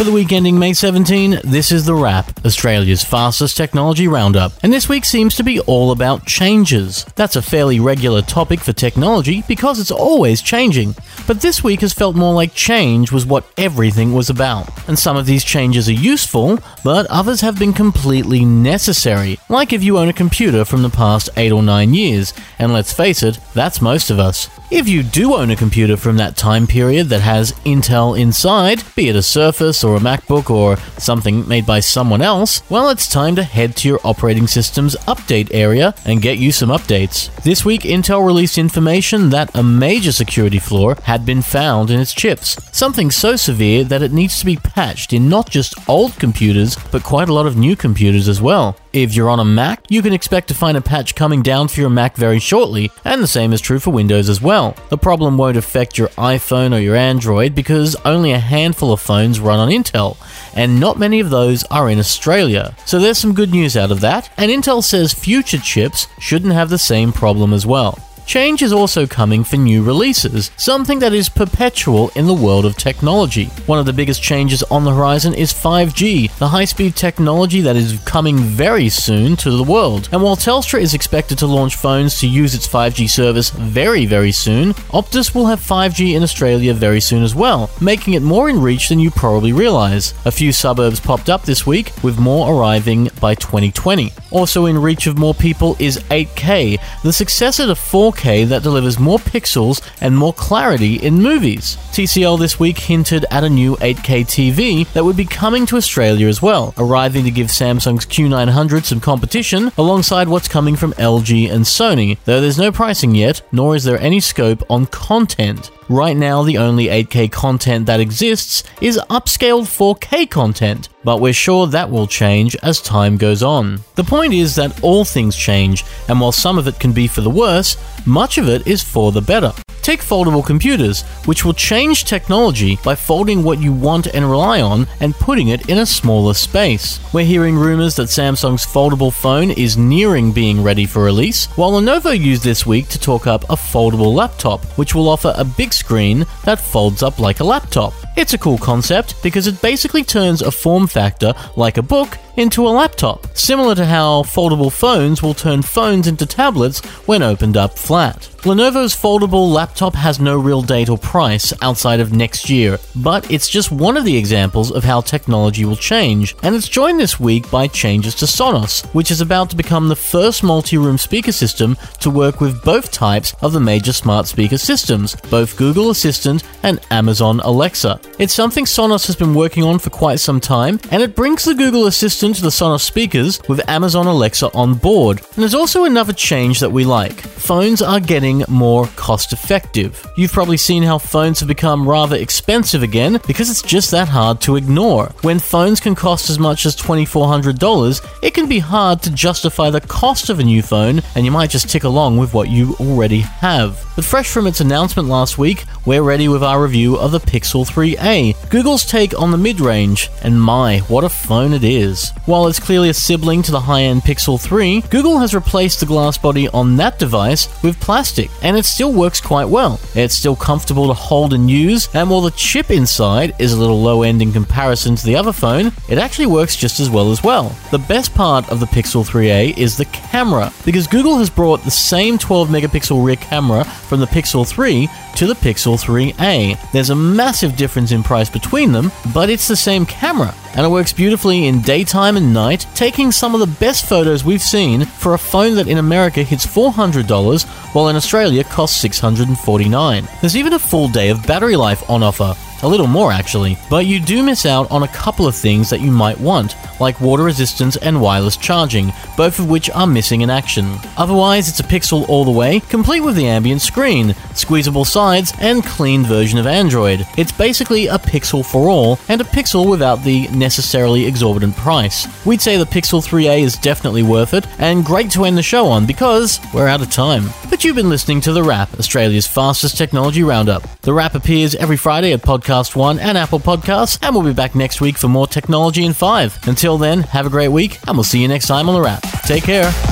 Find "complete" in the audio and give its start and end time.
262.60-263.00